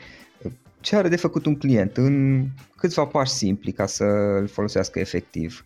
Ce 0.79 0.95
are 0.95 1.07
de 1.07 1.15
făcut 1.15 1.45
un 1.45 1.57
client 1.57 1.97
în 1.97 2.45
câțiva 2.77 3.05
pași 3.05 3.31
simpli 3.31 3.71
ca 3.71 3.85
să 3.85 4.03
îl 4.39 4.47
folosească 4.47 4.99
efectiv? 4.99 5.65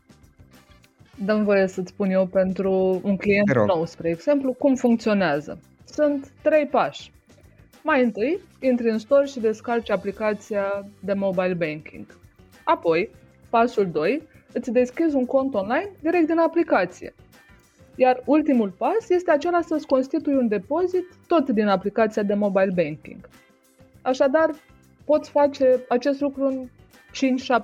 Dăm 1.26 1.44
voie 1.44 1.68
să-ți 1.68 1.90
spun 1.90 2.10
eu 2.10 2.26
pentru 2.26 3.00
un 3.04 3.18
client 3.18 3.54
nou, 3.54 3.86
spre 3.86 4.10
exemplu, 4.10 4.54
cum 4.54 4.76
funcționează. 4.76 5.60
Sunt 5.86 6.32
trei 6.42 6.66
pași. 6.66 7.12
Mai 7.84 8.04
întâi, 8.04 8.40
intri 8.60 8.90
în 8.90 8.98
store 8.98 9.26
și 9.26 9.40
descarci 9.40 9.90
aplicația 9.90 10.86
de 11.00 11.14
mobile 11.14 11.54
banking. 11.54 12.06
Apoi, 12.64 13.10
pasul 13.50 13.90
2, 13.92 14.22
îți 14.54 14.72
deschizi 14.72 15.16
un 15.16 15.26
cont 15.26 15.54
online 15.54 15.92
direct 16.02 16.28
din 16.28 16.38
aplicație. 16.38 17.14
Iar 17.96 18.22
ultimul 18.26 18.70
pas 18.70 19.10
este 19.10 19.32
acela 19.32 19.62
să-ți 19.62 19.88
constitui 19.88 20.34
un 20.34 20.48
depozit 20.48 21.06
tot 21.28 21.50
din 21.50 21.68
aplicația 21.68 22.24
de 22.24 22.34
mobile 22.34 22.72
banking. 22.76 23.30
Așadar, 24.02 24.50
poți 25.06 25.30
face 25.30 25.80
acest 25.90 26.20
lucru 26.20 26.46
în 26.46 26.68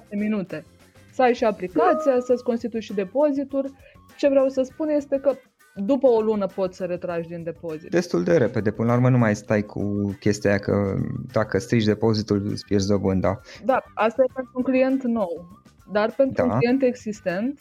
5-7 0.03 0.07
minute. 0.09 0.63
Să 1.11 1.21
ai 1.21 1.33
și 1.33 1.43
aplicația, 1.43 2.19
să-ți 2.19 2.43
constitui 2.43 2.81
și 2.81 2.93
depozitul. 2.93 3.75
Ce 4.17 4.27
vreau 4.27 4.49
să 4.49 4.61
spun 4.61 4.89
este 4.89 5.19
că 5.19 5.33
după 5.75 6.07
o 6.07 6.21
lună 6.21 6.45
poți 6.45 6.77
să 6.77 6.85
retragi 6.85 7.27
din 7.27 7.43
depozit. 7.43 7.89
Destul 7.89 8.23
de 8.23 8.37
repede, 8.37 8.71
până 8.71 8.87
la 8.87 8.93
urmă 8.93 9.09
nu 9.09 9.17
mai 9.17 9.35
stai 9.35 9.61
cu 9.61 10.15
chestia 10.19 10.49
aia 10.49 10.59
că 10.59 10.95
dacă 11.31 11.57
strici 11.59 11.83
depozitul 11.83 12.47
îți 12.49 12.65
pierzi 12.65 12.87
dobânda. 12.87 13.41
Da, 13.65 13.83
asta 13.93 14.23
e 14.23 14.33
pentru 14.33 14.53
un 14.55 14.63
client 14.63 15.03
nou, 15.03 15.61
dar 15.91 16.11
pentru 16.11 16.47
da. 16.47 16.53
un 16.53 16.59
client 16.59 16.81
existent, 16.81 17.59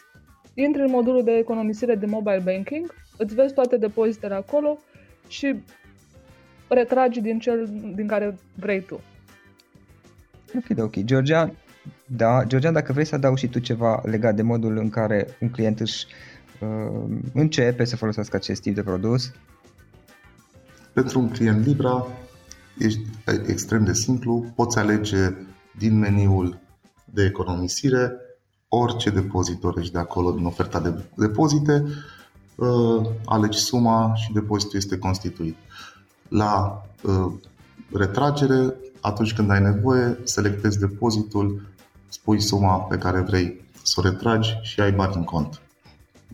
intri 0.55 0.81
în 0.81 0.91
modulul 0.91 1.25
de 1.25 1.33
economisire 1.33 1.95
de 1.95 2.07
mobile 2.07 2.43
banking, 2.45 2.95
îți 3.17 3.35
vezi 3.35 3.55
toate 3.55 3.77
depozitele 3.77 4.35
acolo 4.35 4.79
și 5.29 5.63
retragi 6.69 7.21
din 7.21 7.39
cel 7.39 7.69
din 7.95 8.07
care 8.07 8.39
vrei 8.55 8.81
tu. 8.81 9.01
Ok, 10.57 10.79
ok. 10.79 10.99
Georgia, 11.05 11.53
da, 12.07 12.45
Georgia, 12.45 12.71
dacă 12.71 12.93
vrei 12.93 13.05
să 13.05 13.15
adaugi 13.15 13.45
și 13.45 13.51
tu 13.51 13.59
ceva 13.59 14.01
legat 14.05 14.35
de 14.35 14.43
modul 14.43 14.77
în 14.77 14.89
care 14.89 15.27
un 15.41 15.51
client 15.51 15.81
își 15.81 16.07
uh, 16.07 16.34
începe 17.33 17.85
să 17.85 17.97
folosească 17.97 18.37
acest 18.37 18.63
tip 18.63 18.75
de 18.75 18.83
produs? 18.83 19.33
Pentru 20.93 21.19
un 21.19 21.29
client 21.29 21.67
Libra 21.67 22.07
ești 22.79 23.01
extrem 23.47 23.85
de 23.85 23.93
simplu, 23.93 24.53
poți 24.55 24.79
alege 24.79 25.33
din 25.79 25.99
meniul 25.99 26.61
de 27.05 27.25
economisire 27.25 28.13
orice 28.69 29.11
depozit 29.11 29.61
dorești 29.61 29.93
de 29.93 29.99
acolo 29.99 30.31
din 30.31 30.45
oferta 30.45 30.81
de 30.81 31.05
depozite, 31.15 31.85
uh, 32.55 33.07
alegi 33.25 33.59
suma 33.59 34.15
și 34.15 34.33
depozitul 34.33 34.79
este 34.79 34.99
constituit. 34.99 35.57
La 36.29 36.83
uh, 37.03 37.33
retragere, 37.93 38.75
atunci 39.01 39.35
când 39.35 39.51
ai 39.51 39.61
nevoie, 39.61 40.19
selectezi 40.23 40.79
depozitul, 40.79 41.63
spui 42.09 42.41
suma 42.41 42.77
pe 42.77 42.97
care 42.97 43.21
vrei 43.21 43.65
să 43.83 43.95
o 43.97 44.03
retragi 44.03 44.59
și 44.63 44.81
ai 44.81 44.93
bani 44.93 45.15
în 45.15 45.25
cont 45.25 45.61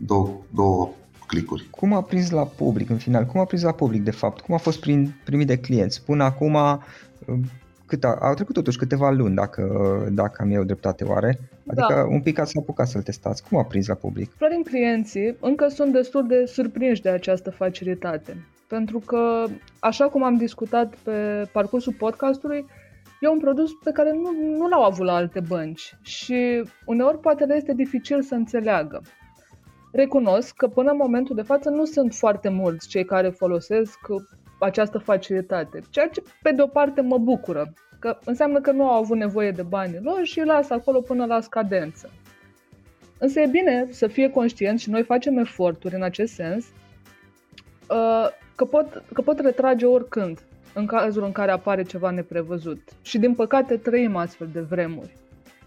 două, 0.05 0.41
două 0.55 0.89
clicuri. 1.27 1.67
Cum 1.69 1.93
a 1.93 2.01
prins 2.01 2.29
la 2.29 2.43
public 2.43 2.89
în 2.89 2.97
final? 2.97 3.25
Cum 3.25 3.39
a 3.39 3.45
prins 3.45 3.63
la 3.63 3.71
public 3.71 4.03
de 4.03 4.11
fapt? 4.11 4.41
Cum 4.41 4.55
a 4.55 4.57
fost 4.57 4.79
prin, 4.79 5.13
primit 5.23 5.47
de 5.47 5.57
clienți? 5.57 6.05
Până 6.05 6.23
acum 6.23 6.53
um, 6.53 7.43
cât 7.85 8.03
a, 8.03 8.17
au 8.21 8.33
trecut 8.33 8.53
totuși 8.53 8.77
câteva 8.77 9.09
luni 9.09 9.35
dacă, 9.35 9.63
dacă 10.11 10.41
am 10.41 10.51
eu 10.51 10.63
dreptate 10.63 11.03
oare. 11.03 11.39
Adică 11.67 11.93
da. 11.93 12.05
un 12.09 12.21
pic 12.21 12.39
ați 12.39 12.57
apucat 12.57 12.87
să-l 12.87 13.01
testați. 13.01 13.43
Cum 13.43 13.57
a 13.57 13.63
prins 13.63 13.87
la 13.87 13.95
public? 13.95 14.31
Florin 14.35 14.63
clienții 14.63 15.37
încă 15.39 15.67
sunt 15.67 15.91
destul 15.91 16.27
de 16.27 16.45
surprinși 16.45 17.01
de 17.01 17.09
această 17.09 17.49
facilitate. 17.49 18.45
Pentru 18.67 18.99
că, 18.99 19.45
așa 19.79 20.05
cum 20.05 20.23
am 20.23 20.37
discutat 20.37 20.95
pe 21.03 21.11
parcursul 21.51 21.93
podcastului, 21.93 22.65
e 23.21 23.27
un 23.27 23.39
produs 23.39 23.69
pe 23.83 23.91
care 23.91 24.11
nu, 24.11 24.57
nu 24.57 24.67
l-au 24.67 24.83
avut 24.83 25.05
la 25.05 25.13
alte 25.13 25.39
bănci 25.39 25.97
și 26.01 26.63
uneori 26.85 27.19
poate 27.19 27.43
le 27.43 27.55
este 27.55 27.73
dificil 27.73 28.21
să 28.21 28.35
înțeleagă. 28.35 29.01
Recunosc 29.91 30.55
că 30.55 30.67
până 30.67 30.91
în 30.91 30.97
momentul 30.97 31.35
de 31.35 31.41
față 31.41 31.69
nu 31.69 31.85
sunt 31.85 32.13
foarte 32.13 32.49
mulți 32.49 32.87
cei 32.87 33.05
care 33.05 33.29
folosesc 33.29 33.99
această 34.59 34.97
facilitate, 34.97 35.81
ceea 35.89 36.07
ce 36.07 36.23
pe 36.41 36.51
de 36.51 36.61
o 36.61 36.67
parte 36.67 37.01
mă 37.01 37.17
bucură, 37.17 37.73
că 37.99 38.17
înseamnă 38.25 38.61
că 38.61 38.71
nu 38.71 38.89
au 38.89 39.01
avut 39.01 39.17
nevoie 39.17 39.51
de 39.51 39.61
banii 39.61 39.99
lor 40.01 40.19
și 40.23 40.39
îi 40.39 40.45
lasă 40.45 40.73
acolo 40.73 41.01
până 41.01 41.25
la 41.25 41.41
scadență. 41.41 42.09
Însă 43.17 43.39
e 43.39 43.47
bine 43.47 43.87
să 43.89 44.07
fie 44.07 44.29
conștient 44.29 44.79
și 44.79 44.89
noi 44.89 45.03
facem 45.03 45.37
eforturi 45.37 45.95
în 45.95 46.03
acest 46.03 46.33
sens 46.33 46.65
uh, 47.89 48.27
că 48.55 48.65
pot, 48.65 49.03
că 49.13 49.21
pot 49.21 49.39
retrage 49.39 49.85
oricând 49.85 50.39
în 50.73 50.85
cazul 50.85 51.23
în 51.23 51.31
care 51.31 51.51
apare 51.51 51.83
ceva 51.83 52.09
neprevăzut. 52.09 52.81
Și 53.01 53.19
din 53.19 53.33
păcate 53.33 53.77
trăim 53.77 54.15
astfel 54.15 54.49
de 54.53 54.59
vremuri. 54.59 55.13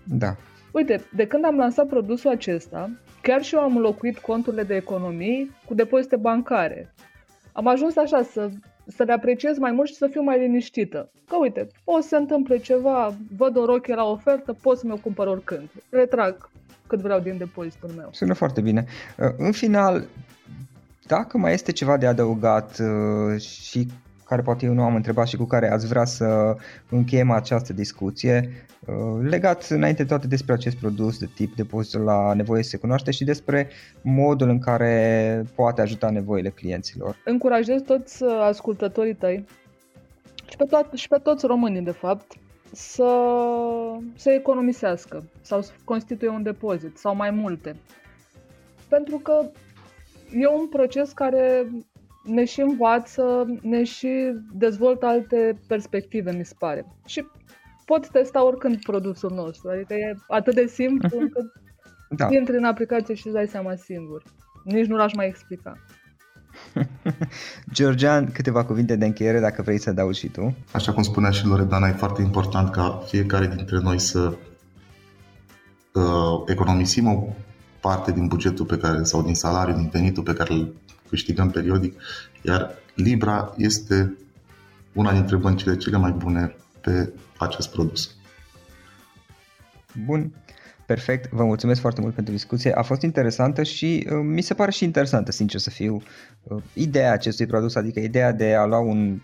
Da. 0.05 0.37
Uite, 0.75 1.05
de 1.17 1.27
când 1.27 1.45
am 1.45 1.57
lansat 1.57 1.87
produsul 1.87 2.31
acesta, 2.31 2.91
Chiar 3.25 3.43
și 3.43 3.55
eu 3.55 3.61
am 3.61 3.77
înlocuit 3.77 4.19
conturile 4.19 4.63
de 4.63 4.75
economii 4.75 5.51
cu 5.67 5.75
depozite 5.75 6.17
bancare. 6.17 6.95
Am 7.53 7.67
ajuns 7.67 7.97
așa 7.97 8.23
să, 8.23 8.51
să 8.87 9.03
le 9.03 9.13
apreciez 9.13 9.59
mai 9.59 9.73
mult 9.73 9.89
și 9.89 9.95
să 9.95 10.07
fiu 10.07 10.23
mai 10.23 10.39
liniștită. 10.39 11.11
Că 11.29 11.37
uite, 11.41 11.67
o 11.85 12.01
să 12.01 12.09
se 12.09 12.17
întâmple 12.17 12.57
ceva, 12.57 13.15
văd 13.37 13.57
o 13.57 13.65
rochie 13.65 13.95
la 13.95 14.05
ofertă, 14.05 14.53
pot 14.53 14.79
să 14.79 14.87
mi-o 14.87 14.97
cumpăr 14.97 15.27
oricând. 15.27 15.69
Retrag 15.91 16.51
cât 16.87 17.01
vreau 17.01 17.21
din 17.21 17.39
depozitul 17.39 17.91
meu. 17.97 18.09
Sună 18.13 18.35
foarte 18.35 18.61
bine. 18.61 18.85
În 19.37 19.53
final, 19.53 20.05
dacă 21.07 21.39
mai 21.39 21.53
este 21.53 21.73
ceva 21.73 21.97
de 21.97 22.07
adăugat 22.07 22.79
uh, 22.79 23.41
și 23.41 23.87
care 24.25 24.43
poate 24.43 24.67
eu 24.67 24.73
nu 24.73 24.83
am 24.83 24.95
întrebat 24.95 25.27
și 25.27 25.37
cu 25.37 25.45
care 25.45 25.71
ați 25.71 25.87
vrea 25.87 26.05
să 26.05 26.57
încheiem 26.89 27.31
această 27.31 27.73
discuție, 27.73 28.51
uh, 28.87 29.29
legat 29.29 29.67
înainte 29.69 30.03
de 30.03 30.09
toate 30.09 30.27
despre 30.27 30.53
acest 30.53 30.77
produs 30.77 31.19
de 31.19 31.29
tip 31.35 31.55
depozit 31.57 32.01
la 32.01 32.35
nevoie 32.35 32.63
se 32.63 32.77
cunoaște 32.77 33.11
și 33.11 33.25
despre 33.25 33.69
modul 34.03 34.49
în 34.49 34.59
care 34.59 35.45
poate 35.55 35.81
ajuta 35.81 36.11
nevoile 36.11 36.49
clienților. 36.49 37.17
Încurajez 37.25 37.83
toți 37.83 38.23
uh, 38.23 38.39
ascultătorii 38.43 39.15
tăi 39.15 39.45
și 40.51 40.57
pe, 40.57 40.65
toat- 40.65 40.95
și 40.95 41.09
pe 41.09 41.19
toți 41.23 41.47
românii, 41.47 41.81
de 41.83 41.91
fapt, 41.91 42.33
să, 42.73 43.07
să 44.17 44.31
economisească 44.31 45.25
sau 45.41 45.63
să 45.63 45.71
constituie 45.85 46.31
un 46.31 46.43
depozit 46.43 46.99
sau 46.99 47.15
mai 47.15 47.31
multe. 47.31 47.77
Pentru 48.89 49.19
că 49.19 49.51
e 50.33 50.47
un 50.47 50.69
proces 50.69 51.13
care 51.13 51.67
ne 52.25 52.45
și 52.45 52.61
învață, 52.61 53.47
ne 53.63 53.85
și 53.85 54.33
dezvoltă 54.53 55.07
alte 55.07 55.61
perspective, 55.67 56.33
mi 56.33 56.45
se 56.45 56.55
pare. 56.59 56.87
Și 57.07 57.27
poți 57.85 58.11
testa 58.11 58.45
oricând 58.45 58.83
produsul 58.83 59.31
nostru, 59.35 59.71
adică 59.71 59.95
e 59.95 60.17
atât 60.29 60.55
de 60.55 60.67
simplu 60.67 61.19
încât 61.19 61.53
da. 62.09 62.29
intri 62.31 62.57
în 62.57 62.65
aplicație 62.65 63.15
și 63.15 63.27
îți 63.27 63.35
dai 63.35 63.47
seama 63.47 63.75
singur. 63.75 64.23
Nici 64.65 64.87
nu 64.87 64.97
l-aș 64.97 65.15
mai 65.15 65.27
explica. 65.27 65.79
Georgian, 67.73 68.31
câteva 68.33 68.65
cuvinte 68.65 68.97
de 68.97 69.05
încheiere 69.05 69.41
dacă 69.41 69.63
vrei 69.63 69.79
să 69.79 69.93
dau 69.93 70.13
și 70.13 70.29
tu. 70.29 70.57
Așa 70.73 70.93
cum 70.93 71.03
spunea 71.03 71.31
și 71.31 71.47
Loredana, 71.47 71.89
e 71.89 71.93
foarte 71.93 72.23
important 72.23 72.71
ca 72.71 73.03
fiecare 73.07 73.47
dintre 73.57 73.79
noi 73.79 73.99
să 73.99 74.37
uh, 75.93 76.43
economisim 76.47 77.07
o 77.07 77.27
parte 77.81 78.13
din 78.13 78.27
bugetul 78.27 78.65
pe 78.65 78.77
care, 78.77 79.03
sau 79.03 79.23
din 79.23 79.35
salariul, 79.35 79.77
din 79.77 79.89
venitul 79.93 80.23
pe 80.23 80.33
care 80.33 80.53
îl 80.53 80.75
câștigăm 81.09 81.51
periodic, 81.51 82.01
iar 82.43 82.75
Libra 82.95 83.55
este 83.57 84.17
una 84.93 85.13
dintre 85.13 85.37
băncile 85.37 85.77
cele 85.77 85.97
mai 85.97 86.11
bune 86.11 86.57
pe 86.81 87.13
acest 87.39 87.71
produs. 87.71 88.15
Bun, 90.05 90.33
perfect, 90.87 91.31
vă 91.31 91.45
mulțumesc 91.45 91.81
foarte 91.81 92.01
mult 92.01 92.15
pentru 92.15 92.33
discuție, 92.33 92.73
a 92.73 92.83
fost 92.83 93.03
interesantă 93.03 93.63
și 93.63 94.07
uh, 94.11 94.21
mi 94.23 94.43
se 94.43 94.55
pare 94.55 94.71
și 94.71 94.85
interesantă, 94.85 95.33
sincer 95.33 95.61
să 95.61 95.71
fiu, 95.71 96.03
uh, 96.43 96.63
ideea 96.73 97.13
acestui 97.13 97.47
produs, 97.47 97.75
adică 97.75 98.01
ideea 98.01 98.33
de 98.33 98.55
a 98.55 98.65
lua 98.65 98.79
un 98.79 99.21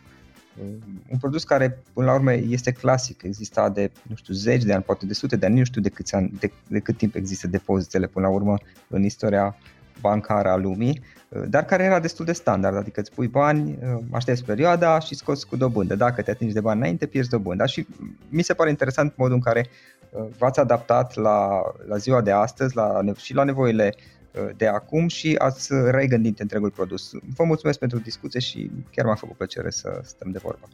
un 1.10 1.18
produs 1.18 1.44
care 1.44 1.82
până 1.92 2.06
la 2.06 2.14
urmă 2.14 2.32
este 2.32 2.72
clasic, 2.72 3.22
exista 3.22 3.68
de, 3.68 3.90
nu 4.02 4.14
știu, 4.14 4.34
zeci 4.34 4.64
de 4.64 4.72
ani, 4.72 4.82
poate 4.82 5.06
de 5.06 5.14
sute 5.14 5.36
de 5.36 5.46
ani, 5.46 5.58
nu 5.58 5.64
știu 5.64 5.80
de 5.80 5.88
cât, 5.88 6.08
ani, 6.10 6.32
de, 6.40 6.52
de 6.68 6.78
cât 6.78 6.96
timp 6.96 7.14
există 7.14 7.46
depozitele 7.46 8.06
până 8.06 8.26
la 8.26 8.32
urmă 8.32 8.58
în 8.88 9.04
istoria 9.04 9.56
bancară 10.00 10.48
a 10.48 10.56
lumii, 10.56 11.00
dar 11.48 11.64
care 11.64 11.84
era 11.84 12.00
destul 12.00 12.24
de 12.24 12.32
standard, 12.32 12.76
adică 12.76 13.00
îți 13.00 13.12
pui 13.12 13.26
bani, 13.26 13.78
aștepți 14.10 14.44
perioada 14.44 14.98
și 14.98 15.14
scoți 15.14 15.46
cu 15.46 15.56
dobândă. 15.56 15.94
Dacă 15.94 16.22
te 16.22 16.30
atingi 16.30 16.54
de 16.54 16.60
bani 16.60 16.78
înainte, 16.78 17.06
pierzi 17.06 17.30
dobândă. 17.30 17.66
Și 17.66 17.86
mi 18.28 18.42
se 18.42 18.54
pare 18.54 18.70
interesant 18.70 19.16
modul 19.16 19.34
în 19.34 19.40
care 19.40 19.66
uh, 20.10 20.26
v-ați 20.38 20.60
adaptat 20.60 21.14
la, 21.14 21.62
la 21.86 21.96
ziua 21.96 22.20
de 22.20 22.30
astăzi 22.30 22.76
la, 22.76 23.00
și 23.16 23.34
la 23.34 23.44
nevoile 23.44 23.94
Uh, 24.34 24.48
de 24.56 24.66
acum 24.66 25.08
și 25.08 25.34
ați 25.38 25.68
regândit 25.90 26.40
întregul 26.40 26.70
produs. 26.70 27.10
Vă 27.36 27.44
mulțumesc 27.44 27.78
pentru 27.78 27.98
discuție 27.98 28.40
și 28.40 28.70
chiar 28.90 29.04
m-a 29.06 29.14
făcut 29.14 29.36
plăcere 29.36 29.70
să 29.70 30.00
stăm 30.04 30.30
de 30.30 30.38
vorbă. 30.42 30.68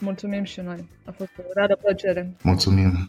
Mulțumim 0.00 0.44
și 0.44 0.60
noi. 0.60 0.88
A 1.04 1.10
fost 1.10 1.30
o 1.38 1.42
rară 1.54 1.76
plăcere. 1.76 2.34
Mulțumim. 2.42 3.08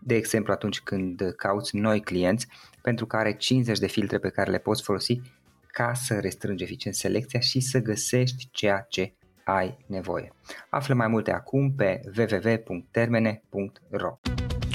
de 0.00 0.14
exemplu 0.14 0.52
atunci 0.52 0.80
când 0.80 1.32
cauți 1.36 1.76
noi 1.76 2.00
clienți 2.00 2.46
pentru 2.82 3.06
că 3.06 3.16
are 3.16 3.36
50 3.36 3.78
de 3.78 3.86
filtre 3.86 4.18
pe 4.18 4.28
care 4.28 4.50
le 4.50 4.58
poți 4.58 4.82
folosi 4.82 5.20
ca 5.66 5.94
să 5.94 6.18
restrângi 6.20 6.62
eficient 6.62 6.96
selecția 6.96 7.40
și 7.40 7.60
să 7.60 7.78
găsești 7.78 8.48
ceea 8.50 8.86
ce 8.88 9.12
ai 9.44 9.76
nevoie. 9.86 10.32
Află 10.70 10.94
mai 10.94 11.08
multe 11.08 11.32
acum 11.32 11.72
pe 11.72 12.00
www.termene.ro 12.16 14.18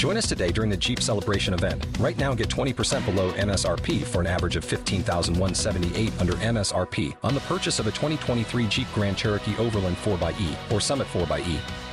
Join 0.04 0.18
us 0.18 0.28
today 0.28 0.52
during 0.52 0.70
the 0.70 0.78
Jeep 0.78 1.00
Celebration 1.00 1.54
event. 1.54 1.88
Right 1.98 2.18
now, 2.18 2.34
get 2.34 2.50
20% 2.50 3.06
below 3.06 3.32
MSRP 3.32 4.04
for 4.04 4.20
an 4.20 4.28
average 4.28 4.58
of 4.58 4.66
15178 4.66 6.12
under 6.20 6.34
MSRP 6.34 7.16
on 7.22 7.34
the 7.34 7.40
purchase 7.48 7.80
of 7.80 7.88
a 7.88 7.92
2023 7.92 8.68
Jeep 8.68 8.88
Grand 8.94 9.16
Cherokee 9.16 9.56
Overland 9.58 9.96
4xE 9.96 10.74
or 10.74 10.82
Summit 10.82 11.08
4xE. 11.08 11.93